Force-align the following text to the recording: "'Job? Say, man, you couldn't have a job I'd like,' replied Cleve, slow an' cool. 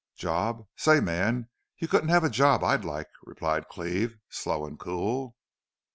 "'Job? 0.15 0.65
Say, 0.75 0.99
man, 0.99 1.47
you 1.77 1.87
couldn't 1.87 2.09
have 2.09 2.23
a 2.23 2.29
job 2.31 2.63
I'd 2.63 2.83
like,' 2.83 3.11
replied 3.21 3.67
Cleve, 3.67 4.17
slow 4.31 4.65
an' 4.65 4.77
cool. 4.77 5.35